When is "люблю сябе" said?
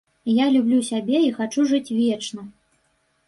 0.53-1.19